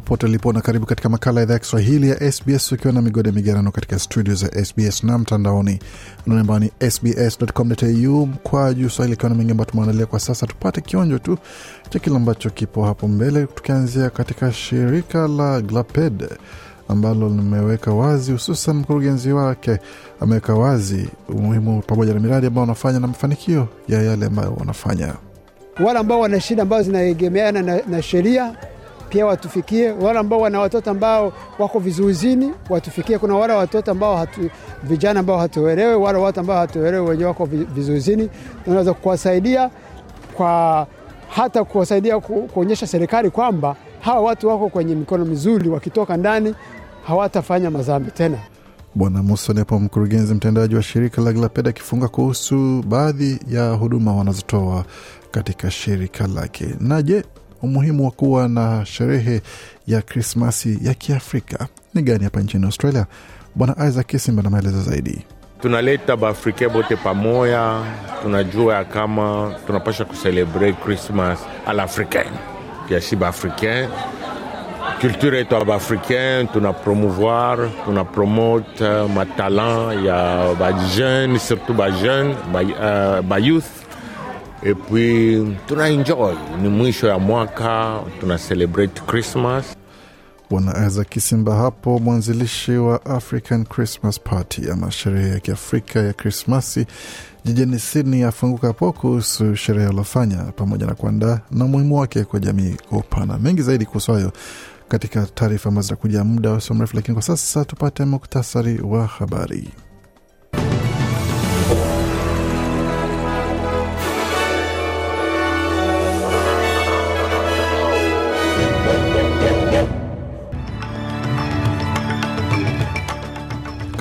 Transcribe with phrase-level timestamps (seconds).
[0.00, 3.32] popote ulipo na karibu katika makala ya idhaa ya kiswahili ya sbs ukiwa na migode
[3.32, 5.78] migerano katika studio za sbs na mtandaoni.
[6.26, 10.46] Ambao ni sbs.com.au kwa juu swahili ikiwa na mengi ambayo tumeandalia kwa sasa.
[10.46, 11.38] Tupate kionjo tu
[11.90, 16.28] cha kile ambacho kipo hapo mbele tukianzia katika shirika la glaped
[16.88, 19.78] ambalo limeweka wazi hususan mkurugenzi wake
[20.20, 25.14] ameweka wazi umuhimu pamoja na miradi ambayo wanafanya na mafanikio ya yale ambayo wanafanya.
[25.84, 28.56] Wale ambao wana shida ambazo zinaegemeana na, na sheria
[29.12, 29.90] pia watufikie.
[29.90, 33.18] Wale ambao wana watoto ambao wako vizuizini watufikie.
[33.18, 34.50] Kuna wale watoto ambao hatu,
[34.82, 38.28] vijana ambao hatuelewe, wale watu ambao hatuelewe wenye wako vizuizini,
[38.64, 39.70] tunaweza kuwasaidia
[40.34, 40.86] kwa
[41.28, 46.54] hata kuwasaidia kuonyesha serikali kwamba hawa watu wako kwenye mikono mizuri, wakitoka ndani
[47.06, 48.38] hawatafanya madhambi tena.
[48.94, 54.84] Bwana musanipo mkurugenzi mtendaji wa shirika la Glaped, akifunga kuhusu baadhi ya huduma wanazotoa
[55.30, 56.66] katika shirika lake.
[56.80, 57.24] Na je,
[57.62, 59.42] umuhimu wa kuwa na sherehe
[59.86, 63.06] ya Krismasi ya Kiafrika ni gani hapa nchini Australia?
[63.54, 65.24] Bwana Isaac Simba na maelezo zaidi.
[65.62, 67.80] tunaleta baafrikain bote pamoya,
[68.22, 72.32] tunajua ya kama tunapasha kucelebre Krismas al l'africain
[72.88, 73.88] kiasi baafrikain
[75.00, 83.22] culture yetu ya baafrikain tuna promouvoir tuna promote uh, matalant ya bajeune surtout bajeune bayouth
[83.28, 83.91] ba, uh, youth.
[84.64, 89.64] Et puis tuna enjoy ni mwisho ya mwaka tuna celebrate christmas
[90.50, 96.86] Bwana Isaac Kisimba hapo, mwanzilishi wa African Christmas Party ama sherehe ya Kiafrika ya Krismasi
[97.44, 102.76] jijini Sydney, afunguka hapo kuhusu sherehe aliofanya pamoja na kuandaa na umuhimu wake kwa jamii
[102.88, 103.38] kwa upana.
[103.38, 104.32] Mengi zaidi kuhusu hayo
[104.88, 109.68] katika taarifa ambazo zitakuja muda usio mrefu, lakini kwa sasa tupate muktasari wa habari.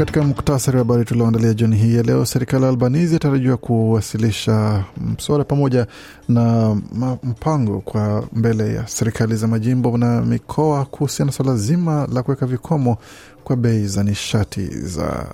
[0.02, 4.84] Katika muktasari wa habari tulioandalia jioni hii ya leo, serikali ya Albanizi atarajiwa kuwasilisha
[5.18, 5.88] mswada pamoja
[6.30, 6.76] na
[7.24, 12.46] mpango kwa mbele ya serikali za majimbo na mikoa kuhusiana na swala zima la kuweka
[12.46, 12.98] vikomo
[13.44, 15.26] kwa bei za nishati za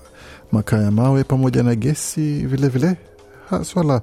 [0.52, 2.98] makaa ya mawe pamoja na gesi vilevile vile.
[3.64, 4.02] Swala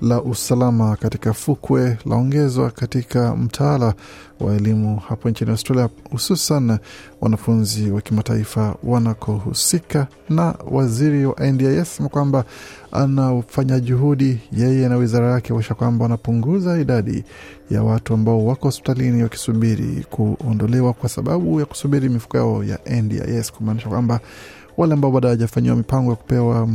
[0.00, 3.94] la usalama katika fukwe laongezwa katika mtaala
[4.40, 6.78] wa elimu hapo nchini Australia, hususan
[7.20, 10.06] wanafunzi wa kimataifa wanakohusika.
[10.28, 12.44] Na waziri wa NDIS sema kwamba
[12.92, 17.24] anafanya juhudi yeye na wizara yake kuakisha kwamba wanapunguza idadi
[17.70, 23.52] ya watu ambao wako hospitalini wakisubiri kuondolewa kwa sababu ya kusubiri mifuko yao ya NDIS,
[23.52, 24.20] kumaanisha kwamba
[24.76, 26.68] wale ambao bado hawajafanyiwa mipango ya kupewa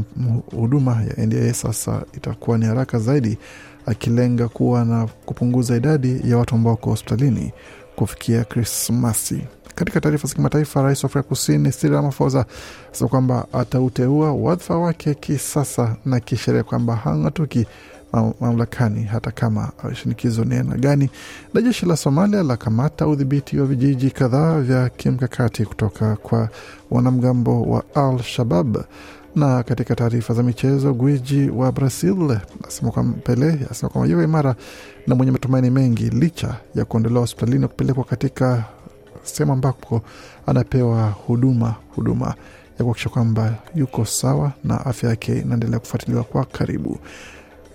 [0.55, 3.37] huduma ya NDIS sasa itakuwa ni haraka zaidi,
[3.85, 7.51] akilenga kuwa na kupunguza idadi ya watu ambao wako hospitalini
[7.95, 9.41] kufikia Krismasi.
[9.75, 12.45] Katika taarifa za kimataifa, rais wa Afrika Kusini Cyril Ramaphosa
[12.91, 17.65] asema kwamba atauteua wadhifa wake kisasa na kisheria, kwamba hang'atuki
[18.39, 21.09] mamlakani hata kama shinikizo ni aina gani.
[21.53, 26.49] Na jeshi la Somalia la kamata udhibiti wa vijiji kadhaa vya kimkakati kutoka kwa
[26.91, 28.77] wanamgambo wa Al Shabab.
[29.35, 34.55] Na katika taarifa za michezo, gwiji wa Brazil asema kwamba Pele asema kwamba yuko imara
[35.07, 38.63] na mwenye matumaini mengi licha ya kuondolewa hospitalini kupelekwa katika
[39.23, 40.01] sehemu ambapo
[40.45, 42.35] anapewa huduma huduma
[42.79, 46.97] ya kuakisha kwamba yuko sawa na afya yake inaendelea kufuatiliwa kwa karibu.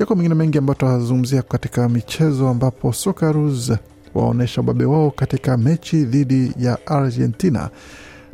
[0.01, 3.73] Yako mengine mengi ambayo tutazungumzia katika michezo, ambapo Socceroos
[4.15, 7.71] waonyesha ubabe wao katika mechi dhidi ya Argentina,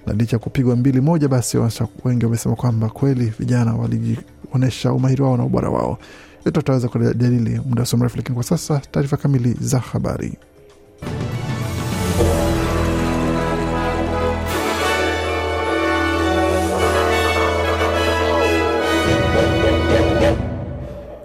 [0.06, 1.58] na licha ya kupigwa mbili moja, basi
[2.04, 5.98] wengi wamesema kwamba kweli vijana walijionyesha umahiri wao na ubora wao.
[6.44, 10.38] Yote tutaweza kujadili muda usio mrefu, lakini kwa sasa taarifa kamili za habari.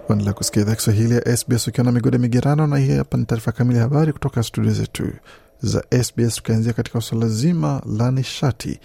[0.08, 3.52] Waendelea kusikia idhaa Kiswahili ya SBS ukiwa na migode migerano, na hii hapa ni taarifa
[3.52, 5.08] kamili ya habari kutoka studio zetu
[5.62, 8.80] za SBS, tukianzia katika suala zima la nishati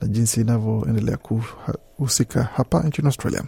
[0.00, 3.42] na jinsi inavyoendelea kuhusika hapa nchini Australia.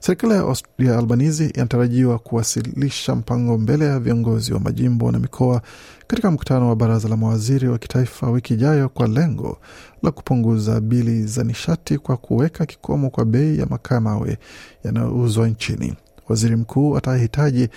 [0.00, 0.34] Serikali
[0.78, 5.62] ya Albanizi inatarajiwa kuwasilisha mpango mbele ya viongozi wa majimbo na mikoa
[6.06, 9.58] katika mkutano wa baraza la mawaziri wa kitaifa wiki ijayo kwa lengo
[10.02, 14.38] la kupunguza bili za nishati kwa kuweka kikomo kwa bei ya makaa mawe
[14.84, 15.94] yanayouzwa nchini.
[16.28, 17.68] Waziri mkuu atahitaji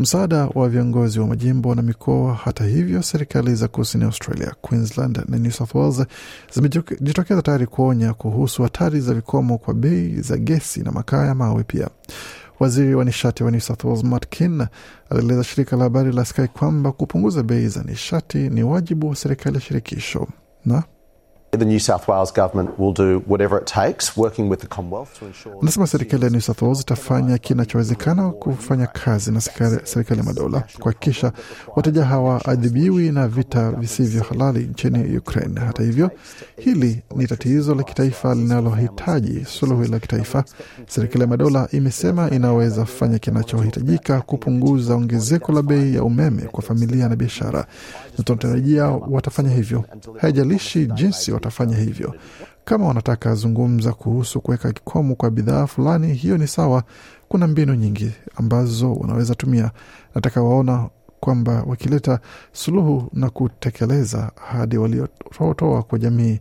[0.00, 2.34] msaada wa viongozi wa majimbo na mikoa.
[2.34, 6.04] Hata hivyo, serikali za kusini Australia, Queensland na New South Wales
[6.54, 11.62] zimejitokeza tayari kuonya kuhusu hatari za vikomo kwa bei za gesi na makaa ya mawe.
[11.64, 11.88] Pia
[12.60, 14.66] waziri wa nishati wa New South Wales Matt Kean
[15.10, 19.54] alieleza shirika la habari la Sky kwamba kupunguza bei za nishati ni wajibu wa serikali
[19.56, 20.28] ya shirikisho
[20.64, 20.82] na
[25.62, 29.40] Anasema serikali ya New South Wales itafanya kinachowezekana kufanya kazi na
[29.84, 31.32] serikali ya madola kuhakikisha
[31.76, 35.60] wateja hawaadhibiwi na vita visivyo halali nchini Ukraine.
[35.60, 36.10] Hata hivyo,
[36.56, 40.44] hili ni tatizo la kitaifa linalohitaji suluhu la kitaifa.
[40.86, 47.08] Serikali ya madola imesema inaweza fanya kinachohitajika kupunguza ongezeko la bei ya umeme kwa familia
[47.08, 47.66] na biashara,
[48.20, 49.84] na tunatarajia watafanya hivyo,
[50.20, 52.14] haijalishi jinsi watafanya hivyo.
[52.64, 56.82] Kama wanataka zungumza kuhusu kuweka kikomo kwa bidhaa fulani, hiyo ni sawa.
[57.28, 59.70] Kuna mbinu nyingi ambazo wanaweza tumia.
[60.14, 60.88] Nataka waona
[61.20, 62.20] kwamba wakileta
[62.52, 66.40] suluhu na kutekeleza ahadi waliotoa kwa jamii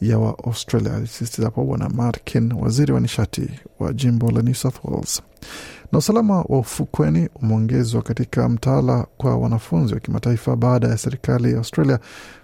[0.00, 5.22] ya Waaustralia, alisisitiza Bwana Markin, waziri wa nishati wa jimbo la New South Wales.
[5.92, 11.58] Na usalama wa ufukweni umeongezwa katika mtaala kwa wanafunzi wa kimataifa baada ya serikali ya
[11.58, 11.98] Australia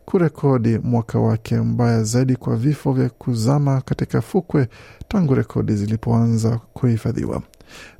[0.04, 4.68] kurekodi mwaka wake mbaya zaidi kwa vifo vya kuzama katika fukwe
[5.08, 7.42] tangu rekodi zilipoanza kuhifadhiwa.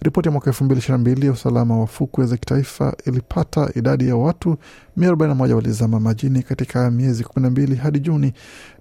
[0.01, 3.71] Ripoti ya mwaka elfu mbili ishirini na mbili ya usalama wa fukwe za kitaifa ilipata
[3.75, 4.57] idadi ya watu
[4.97, 8.33] mia arobaini na moja walizama majini katika miezi kumi na mbili hadi Juni,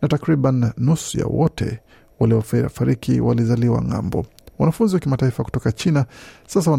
[0.01, 1.79] na takriban nusu ya wote
[2.19, 4.25] waliofariki walizaliwa ng'ambo.
[4.61, 6.05] Wanafunzi wa kimataifa kutoka China
[6.47, 6.71] sasa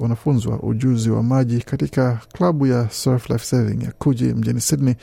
[0.00, 4.94] wanafunzwa ujuzi wa maji katika klabu ya Surf Life Saving ya Kuji mjini Sydney,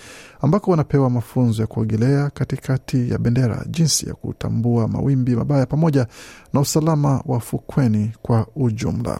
[0.41, 6.07] ambako wanapewa mafunzo ya kuogelea katikati ya bendera, jinsi ya kutambua mawimbi mabaya, pamoja
[6.53, 9.19] na usalama wa fukweni kwa ujumla.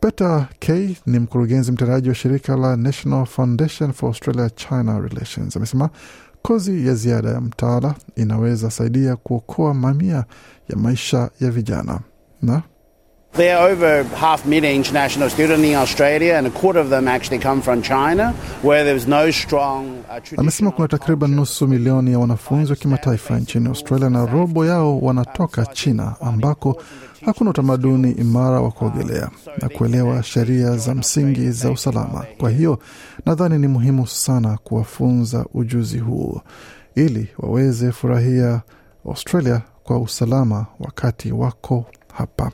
[0.00, 5.90] Peter K ni mkurugenzi mtendaji wa shirika la National Foundation for Australia China Relations amesema
[6.42, 10.24] kozi ya ziada ya mtaala inaweza saidia kuokoa mamia
[10.68, 12.00] ya maisha ya vijana.
[12.42, 12.62] Na
[13.32, 17.38] There are over half million international students in Australia, and a quarter of them actually
[17.38, 18.32] come from China,
[18.62, 23.68] where there's no strong uh, amesema kuna takriban nusu milioni ya wanafunzi wa kimataifa nchini
[23.68, 26.82] Australia na robo yao wanatoka China ambako
[27.26, 29.28] hakuna utamaduni imara wa kuogelea
[29.62, 32.24] na kuelewa sheria za msingi za usalama.
[32.38, 32.78] Kwa hiyo
[33.26, 36.42] nadhani ni muhimu sana kuwafunza ujuzi huo
[36.94, 38.60] ili waweze furahia
[39.08, 41.84] Australia kwa usalama wakati wako
[42.14, 42.50] hapa.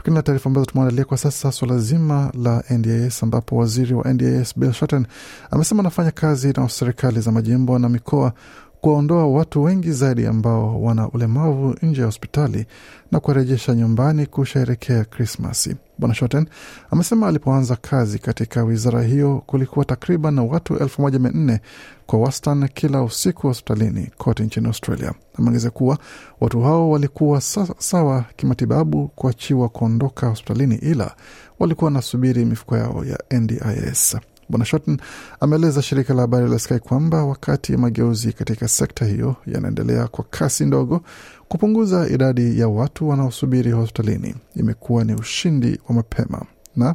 [0.00, 4.72] Tukiendelea taarifa ambazo tumeandalia kwa sasa, swala zima la NDIS ambapo waziri wa NDIS Bill
[4.72, 5.06] Shorten
[5.50, 8.32] amesema anafanya kazi na serikali za majimbo na mikoa
[8.80, 12.66] kuwaondoa watu wengi zaidi ambao wana ulemavu nje ya hospitali
[13.12, 15.76] na kuwarejesha nyumbani kusherekea Krismasi.
[15.98, 16.46] Bwana Shoten
[16.90, 21.60] amesema alipoanza kazi katika wizara hiyo kulikuwa takriban watu elfu moja mia nne
[22.06, 25.12] kwa wastani kila usiku hospitalini kote nchini Australia.
[25.38, 25.98] Ameongeza kuwa
[26.40, 27.40] watu hao walikuwa
[27.78, 31.14] sawa kimatibabu kuachiwa kuondoka hospitalini, ila
[31.58, 34.16] walikuwa wanasubiri mifuko yao ya NDIS.
[34.50, 34.98] Bwana Shorten
[35.40, 40.66] ameeleza shirika la habari la Sky kwamba wakati mageuzi katika sekta hiyo yanaendelea kwa kasi
[40.66, 41.00] ndogo,
[41.48, 46.42] kupunguza idadi ya watu wanaosubiri hospitalini imekuwa ni ushindi wa mapema
[46.76, 46.94] na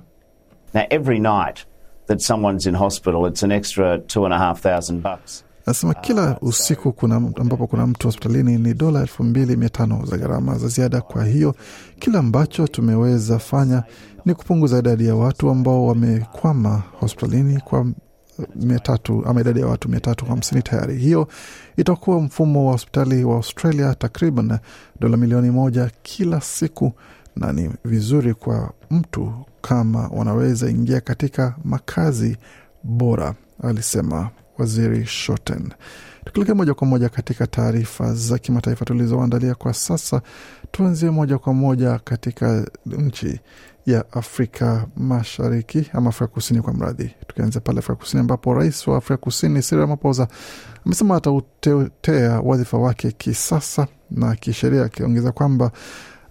[0.73, 1.65] Now, every night
[2.07, 5.43] that someone's in hospital, it's an extra two and a half thousand bucks.
[5.65, 10.17] Anasema kila usiku kuna ambapo kuna mtu hospitalini ni dola elfu mbili mia tano za
[10.17, 11.01] gharama za ziada.
[11.01, 11.55] Kwa hiyo
[11.99, 13.83] kila ambacho tumeweza fanya
[14.25, 17.87] ni kupunguza idadi ya watu ambao wamekwama hospitalini kwa
[18.55, 20.97] mia tatu ama idadi ya watu mia tatu hamsini tayari.
[20.97, 21.27] Hiyo
[21.77, 24.57] itakuwa mfumo wa hospitali wa Australia takriban
[24.99, 26.93] dola milioni moja kila siku,
[27.35, 32.37] na ni vizuri kwa mtu kama wanaweza ingia katika makazi
[32.83, 35.73] bora, alisema Waziri Shoten.
[36.25, 40.21] Tukielekea moja kwa moja katika taarifa za kimataifa tulizoandalia kwa sasa,
[40.71, 43.39] tuanzie moja kwa moja katika nchi
[43.85, 48.97] ya Afrika Mashariki ama Afrika Kusini kwa mradhi, tukianzia pale Afrika Kusini ambapo rais wa
[48.97, 50.27] Afrika Kusini Cyril Ramaphosa
[50.85, 55.71] amesema atautetea wadhifa wake kisasa na kisheria, akiongeza kwamba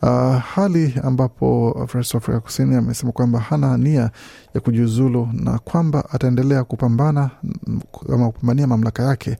[0.04, 4.10] uh, hali ambapo rais wa Afrika Kusini amesema kwamba hana nia
[4.54, 7.30] ya kujiuzulu na kwamba ataendelea kupambana
[8.14, 9.30] ama kupambania mamlaka yake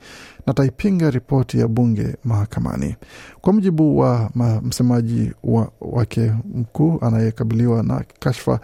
[0.47, 2.97] na ataipinga ripoti ya bunge mahakamani.
[3.41, 8.61] Kwa mujibu wa ma, msemaji wa, wake mkuu anayekabiliwa na kashfa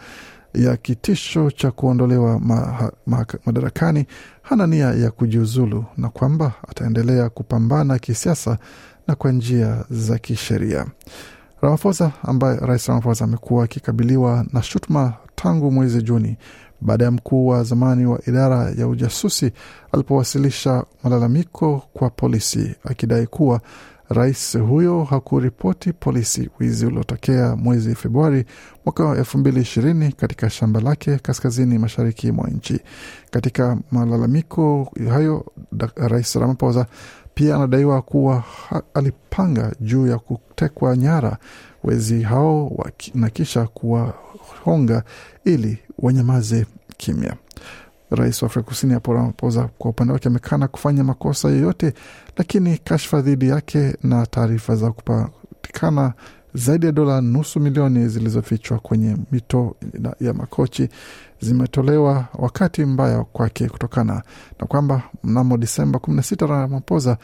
[0.54, 4.06] ya kitisho cha kuondolewa maha, maha, madarakani,
[4.42, 8.58] hana nia ya kujiuzulu na kwamba ataendelea kupambana kisiasa
[9.08, 10.86] na kwa njia za kisheria.
[11.62, 16.36] Ramaphosa ambaye rais Ramaphosa amekuwa akikabiliwa na shutuma tangu mwezi Juni
[16.80, 19.52] baada ya mkuu wa zamani wa idara ya ujasusi
[19.92, 23.60] alipowasilisha malalamiko kwa polisi akidai kuwa
[24.08, 28.44] rais huyo hakuripoti polisi wizi uliotokea mwezi Februari
[28.84, 32.80] mwaka wa elfu mbili ishirini katika shamba lake kaskazini mashariki mwa nchi.
[33.30, 35.46] Katika malalamiko hayo,
[35.96, 36.86] rais Ramaphosa
[37.40, 38.44] pia anadaiwa kuwa
[38.94, 41.36] alipanga juu ya kutekwa nyara
[41.84, 45.02] wezi hao na kisha kuwahonga
[45.44, 46.66] ili wanyamaze
[46.96, 47.34] kimya.
[48.10, 51.94] Rais wa Afrika Kusini hapo Ramaphosa kwa upande wake amekana kufanya makosa yoyote,
[52.36, 56.12] lakini kashfa dhidi yake na taarifa za kupatikana
[56.54, 59.76] zaidi ya dola nusu milioni zilizofichwa kwenye mito
[60.20, 60.88] ya makochi
[61.40, 64.22] zimetolewa wakati mbaya kwake kutokana
[64.60, 67.16] na kwamba mnamo Disemba 16 Ramaphosa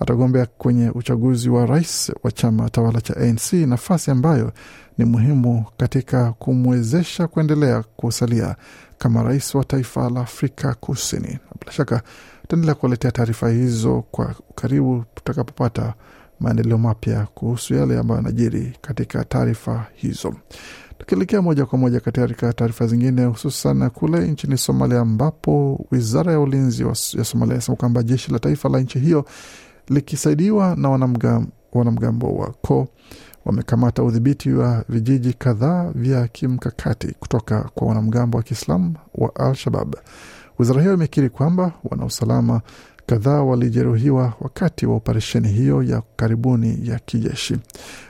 [0.00, 4.52] atagombea kwenye uchaguzi wa rais wa chama tawala cha ANC, nafasi ambayo
[4.98, 8.56] ni muhimu katika kumwezesha kuendelea kusalia
[8.98, 11.38] kama rais wa taifa la Afrika Kusini.
[11.60, 12.02] Bila shaka
[12.42, 15.94] tutaendelea kuwaletea taarifa hizo kwa karibu tutakapopata
[16.40, 20.34] maendeleo mapya kuhusu yale ambayo yanajiri katika taarifa hizo.
[21.04, 26.82] Tukielekea moja kwa moja katika taarifa zingine, hususan kule nchini Somalia, ambapo wizara ya ulinzi
[27.18, 29.24] ya Somalia inasema kwamba jeshi la taifa la nchi hiyo
[29.88, 32.88] likisaidiwa na wanamgambo, wanamgambo wa ko
[33.44, 39.96] wamekamata udhibiti wa vijiji kadhaa vya kimkakati kutoka kwa wanamgambo wa Kiislamu wa Al-Shabab.
[40.58, 42.60] Wizara hiyo imekiri kwamba wanausalama
[43.06, 47.56] kadhaa walijeruhiwa wakati wa operesheni hiyo ya karibuni ya kijeshi.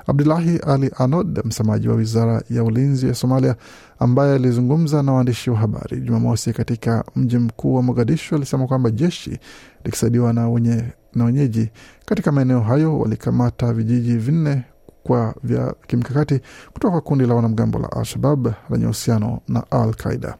[0.07, 3.57] Abdulahi Ali Anod, msemaji wa wizara ya ulinzi ya Somalia,
[3.99, 9.39] ambaye alizungumza na waandishi wa habari Jumamosi katika mji mkuu wa Mogadishu, alisema kwamba jeshi
[9.85, 10.85] likisaidiwa na wenye
[11.15, 11.71] na wenyeji
[12.07, 14.63] katika maeneo hayo walikamata vijiji vinne
[15.03, 16.41] kwa vya kimkakati
[16.73, 20.37] kutoka kwa kundi la wanamgambo la Al-Shabab lenye uhusiano na Al Qaida.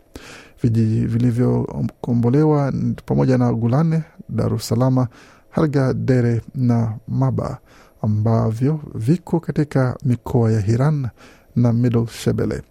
[0.69, 2.73] Vijiji vilivyokombolewa
[3.07, 5.09] pamoja na Gulane, Darussalama,
[5.51, 7.59] Halga Dere na Maba
[8.03, 11.09] ambavyo viko katika mikoa ya Hiran
[11.57, 12.63] na Middle Shebele.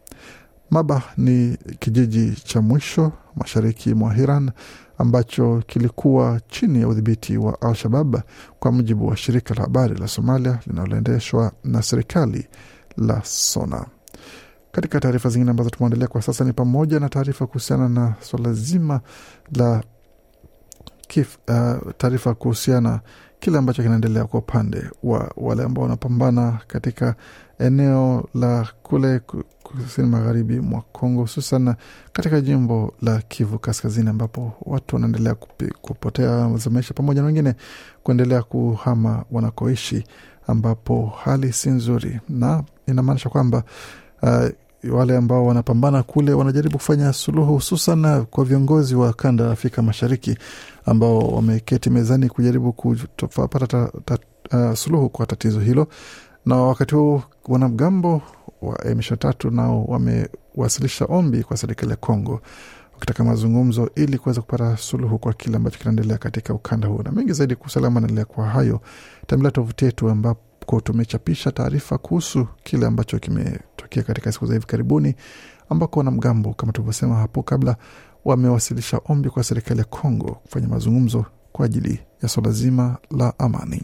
[0.70, 4.52] Maba ni kijiji cha mwisho mashariki mwa Hiran
[4.98, 8.16] ambacho kilikuwa chini ya udhibiti wa Al-Shabab
[8.60, 12.48] kwa mujibu wa shirika la habari la Somalia linaloendeshwa na serikali
[12.98, 13.86] la SONA.
[14.76, 19.02] Katika taarifa zingine ambazo tumeandalia kwa sasa ni pamoja na taarifa kuhusiana na swala zima
[19.56, 19.84] la
[21.08, 23.00] kif, uh, taarifa kuhusiana
[23.40, 27.16] kile ambacho kinaendelea kwa upande wa wale ambao wanapambana katika
[27.60, 29.20] eneo la kule
[29.64, 31.76] kusini magharibi mwa Kongo, hususan
[32.14, 35.36] katika jimbo la Kivu Kaskazini, ambapo watu wanaendelea
[35.82, 37.56] kupotea za maisha pamoja na wengine
[38.04, 40.04] kuendelea kuhama wanakoishi,
[40.48, 43.64] ambapo hali si nzuri, na inamaanisha kwamba
[44.22, 44.48] uh,
[44.92, 50.38] wale ambao wanapambana kule wanajaribu kufanya suluhu, hususan kwa viongozi wa kanda Afrika Mashariki
[50.86, 53.92] ambao wameketi mezani kujaribu kupata
[54.54, 55.88] uh, suluhu kwa tatizo hilo,
[56.46, 58.22] na wakati huo wanamgambo
[58.62, 62.42] wa M23 nao wamewasilisha ombi kwa serikali ya Kongo
[62.94, 67.34] wakitaka mazungumzo ili kuweza kupata suluhu kwa kile ambacho kinaendelea katika ukanda huu, na mengi
[67.34, 68.82] zaidi kusalama naendelea kwa hayo,
[69.28, 70.42] tembelea tovuti yetu ambapo
[70.84, 75.16] tumechapisha taarifa kuhusu kile ambacho kimetokea katika siku za hivi karibuni,
[75.70, 77.76] ambako wanamgambo kama tulivyosema hapo kabla
[78.26, 83.82] wamewasilisha ombi kwa serikali ya Kongo kufanya mazungumzo kwa ajili ya swala zima la amani.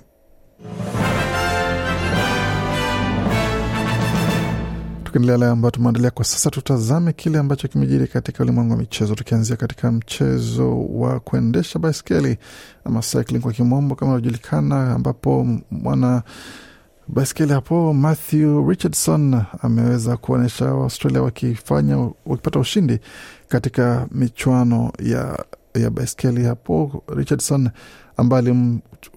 [5.03, 9.55] Tukiendelea yale ambayo tumeandalia kwa sasa, tutazame kile ambacho kimejiri katika ulimwengu wa michezo, tukianzia
[9.55, 12.37] katika mchezo wa kuendesha baiskeli
[12.85, 16.23] ama cycling kwa kimombo kama unajulikana, ambapo mwana
[17.13, 22.99] baiskeli hapo Matthew Richardson ameweza kuonyesha Waustralia wakifanya wakipata ushindi
[23.47, 27.03] katika michuano ya, ya baiskeli hapo.
[27.15, 27.69] Richardson
[28.17, 28.39] ambaye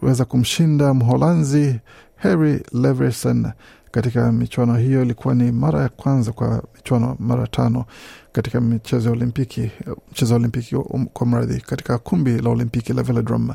[0.01, 1.81] aliweza kumshinda Mholanzi
[2.23, 3.53] Harry Leverson
[3.91, 5.03] katika michuano hiyo.
[5.03, 7.85] Ilikuwa ni mara ya kwanza kwa michuano mara tano
[8.33, 9.71] katika michezo ya Olimpiki,
[10.13, 13.55] mchezo wa Olimpiki um, kwa mradhi katika kumbi la Olimpiki la Velodrome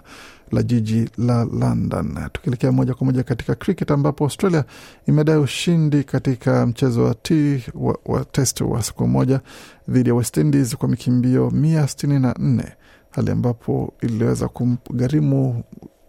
[0.51, 2.17] la jiji la London.
[2.33, 4.63] Tukielekea moja kwa moja katika cricket ambapo Australia
[5.07, 9.41] imedai ushindi katika mchezo wa t wa, wa test wa siku moja
[9.88, 12.65] dhidi ya West Indies kwa mikimbio mia sitini na nne
[13.09, 15.63] hali ambapo iliweza kumgharimu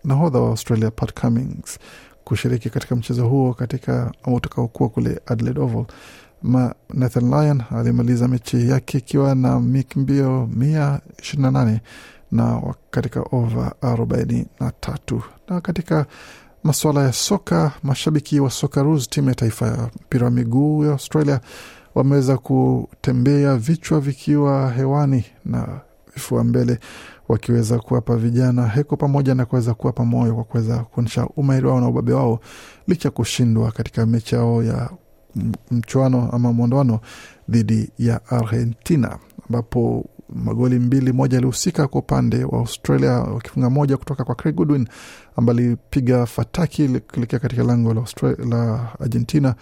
[0.05, 1.79] nahodha wa Australia Pat Cummins
[2.29, 5.85] kushiriki katika mchezo huo katika utakaokuwa kule Adelaide Oval.
[6.43, 11.81] Ma Nathan Lyon alimaliza mechi yake ikiwa na mikimbio mia ishirini na nane
[12.33, 15.23] na katika ova arobaini na tatu.
[15.49, 16.07] Na katika
[16.65, 21.41] masuala ya soka, mashabiki wa Socceroos, timu ya taifa ya mpira wa miguu ya Australia,
[21.95, 25.81] wameweza kutembea vichwa vikiwa hewani na
[26.15, 26.79] vifua mbele
[27.29, 31.89] wakiweza kuwapa vijana heko pamoja na kuweza kuwapa moyo kwa kuweza kuonyesha umahiri wao na
[31.89, 32.41] ubabe wao
[32.87, 34.91] licha kushindwa katika mechi yao ya
[35.71, 37.01] mchuano ama mwondoano
[37.49, 39.19] dhidi ya Argentina
[39.49, 40.05] ambapo
[40.35, 44.89] magoli mbili, moja yalihusika kwa upande wa Australia wakifunga moja kutoka kwa Craig Goodwin
[45.37, 48.05] ambaye alipiga fataki kuelekea katika lango la,
[48.49, 49.55] la Argentina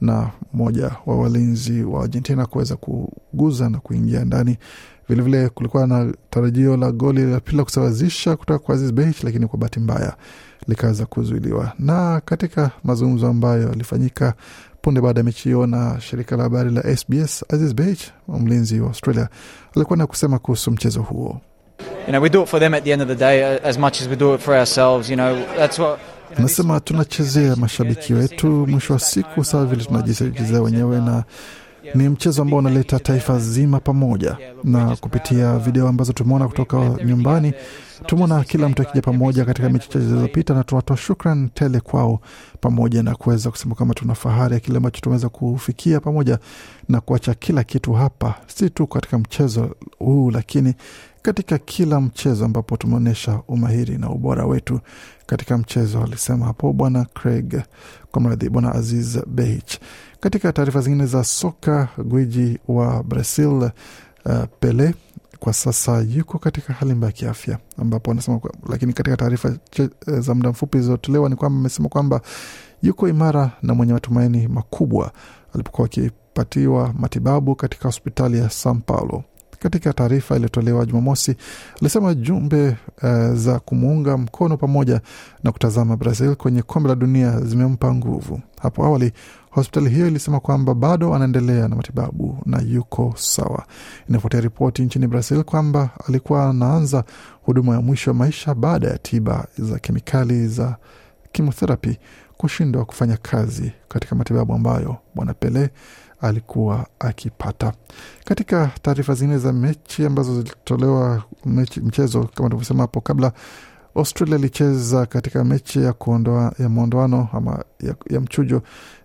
[0.00, 4.58] na mmoja wa walinzi wa Argentina kuweza kuguza na kuingia ndani.
[5.10, 9.46] Vilevile kulikuwa na tarajio la goli la pili la kusawazisha kutoka kwa Aziz Behich, lakini
[9.46, 10.14] kwa bahati mbaya
[10.68, 11.72] likaweza kuzuiliwa.
[11.78, 14.34] Na katika mazungumzo ambayo yalifanyika
[14.82, 18.88] punde baada ya mechi hiyo na shirika la habari la SBS, Aziz Behich, mlinzi wa
[18.88, 19.28] Australia,
[19.76, 21.40] alikuwa na kusema kuhusu mchezo huo.
[22.06, 24.00] You know, we do it for them at the end of the day as much
[24.02, 25.10] as we do it for ourselves.
[25.10, 26.00] You know, that's what
[26.36, 31.24] Anasema tunachezea mashabiki wetu mwisho wa siku, sawa vile tunajichezea wenyewe, na
[31.94, 37.52] ni mchezo ambao unaleta taifa zima pamoja, na kupitia video ambazo tumeona kutoka nyumbani,
[38.06, 42.20] tumeona kila mtu akija pamoja katika mechi chache zilizopita, na tunatoa shukran tele kwao,
[42.60, 46.38] pamoja na kuweza kusema kwamba tuna fahari ya kile ambacho tumeweza kufikia pamoja
[46.88, 50.74] na kuacha kila kitu hapa, si tu katika mchezo huu, lakini
[51.22, 54.80] katika kila mchezo ambapo tumeonyesha umahiri na ubora wetu
[55.26, 57.62] katika mchezo, alisema hapo Bwana Craig
[58.12, 59.78] kwa mradhi, Bwana Aziz Behich.
[60.20, 63.70] Katika taarifa zingine za soka, gwiji wa Brazil uh,
[64.60, 64.94] Pele
[65.38, 69.56] kwa sasa yuko katika hali mbaya ya kiafya, ambapo anasema, lakini katika taarifa
[70.06, 72.20] za muda mfupi zilizotolewa ni kwamba amesema kwamba
[72.82, 75.12] yuko imara na mwenye matumaini makubwa
[75.54, 79.24] alipokuwa akipatiwa matibabu katika hospitali ya Sao Paulo.
[79.62, 81.36] Katika taarifa iliyotolewa Jumamosi
[81.80, 85.00] alisema jumbe uh, za kumuunga mkono pamoja
[85.44, 88.40] na kutazama Brazil kwenye kombe la dunia zimempa nguvu.
[88.62, 89.12] Hapo awali
[89.50, 93.64] hospitali hiyo ilisema kwamba bado anaendelea na matibabu na yuko sawa.
[94.08, 97.04] Inafuatia ripoti nchini Brazil kwamba alikuwa anaanza
[97.42, 100.76] huduma ya mwisho wa maisha baada ya tiba za kemikali za
[101.32, 101.98] kimotherapi
[102.36, 105.70] kushindwa kufanya kazi katika matibabu ambayo bwana Pele
[106.20, 107.72] alikuwa akipata.
[108.24, 113.32] Katika taarifa zingine za mechi ambazo zilitolewa mechi, mchezo kama tulivyosema hapo kabla,
[113.94, 118.62] Australia ilicheza katika mechi ya kuondoa ya mwondoano ama ya, ya mchujo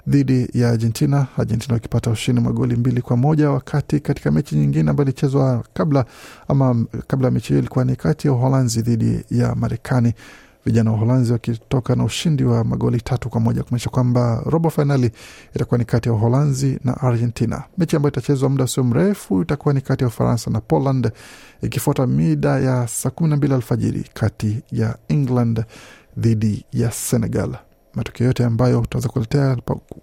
[0.08, 5.06] dhidi ya Argentina, Argentina wakipata ushindi magoli mbili kwa moja wakati katika mechi nyingine ambayo
[5.06, 6.06] ilichezwa kabla
[6.47, 10.13] ama kabla ya mechi hiyo ilikuwa ni kati ya Uholanzi dhidi ya Marekani
[10.65, 15.12] vijana wa Uholanzi wakitoka na ushindi wa magoli tatu kwa moja kumaanisha kwamba robo fainali
[15.56, 17.63] itakuwa ni kati ya Uholanzi na Argentina.
[17.78, 21.12] Mechi ambayo itachezwa muda sio mrefu itakuwa ni kati ya Ufaransa na Poland,
[21.62, 25.63] ikifuata mida ya saa kumi na mbili alfajiri kati ya England
[26.17, 27.56] dhidi ya Senegal.
[27.95, 29.58] Matokeo yote ambayo tutaweza kuletea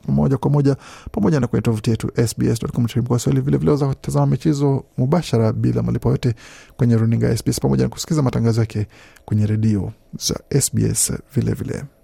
[0.09, 0.77] moja kwa moja
[1.13, 3.19] pamoja na kwenye tovuti yetu sbs.com.au.
[3.43, 6.35] Vilevile waweza kutazama michezo mubashara bila malipo yote
[6.77, 8.87] kwenye runinga SBS pamoja na kusikiza matangazo yake
[9.25, 12.02] kwenye redio za SBS vilevile vile.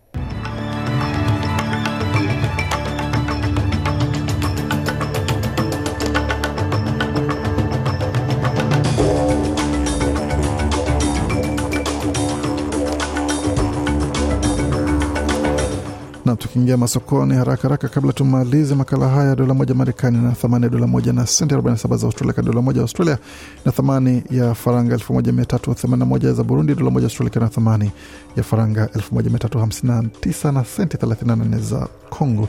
[16.59, 20.71] Na tukiingia masokoni haraka haraka, kabla tumalize makala haya, dola moja Marekani na thamani ya
[20.71, 22.33] dola moja na senti 47 za Australia.
[22.35, 23.19] Ka dola moja Australia
[23.65, 26.75] na thamani ya faranga 1381 za Burundi.
[26.75, 27.91] Dola moja Australia na thamani
[28.37, 32.49] ya faranga 1359 na senti 34 za Congo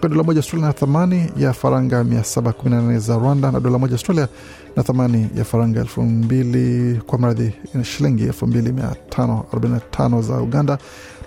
[0.00, 4.28] kwa dola moja Australia na thamani ya faranga 718 za Rwanda, na dola moja Australia
[4.76, 7.52] na thamani ya faranga elfu mbili kwa mradhi
[7.82, 10.78] shilingi 2545 za Uganda,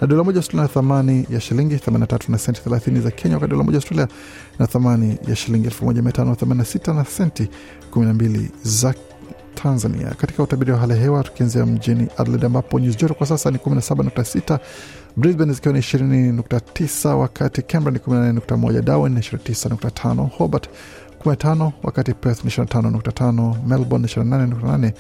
[0.02, 3.52] na dola moja Australia na thamani ya shilingi 83 na senti 30 za Kenya, wakati
[3.52, 4.08] dola moja Australia
[4.60, 7.50] na thamani ya shilingi 1586 na senti
[7.92, 8.94] 12 za
[9.56, 10.08] Tanzania.
[10.18, 13.58] Katika utabiri wa hali ya hewa, tukianzia mjini Adelaide ambapo nyuzi joto kwa sasa ni
[13.58, 14.60] 17.6,
[15.18, 20.70] Brisbane zikiwa ni 20.9, wakati Canberra ni 18.1, Darwin ni 29.5, Hobart
[21.26, 24.92] 15, wakati Perth ni 25.5, Melbourne ni 28.8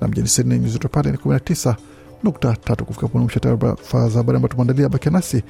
[0.00, 2.82] na mjini Sydney nyuzi joto pale ni 19.3.
[2.82, 4.88] Kufika puni mwisho taarifa za habari ambayo tumeandalia.
[4.88, 5.42] Bakia nasi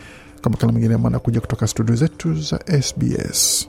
[0.42, 3.68] kwa makala mengine ambayo anakuja kutoka studio zetu za SBS.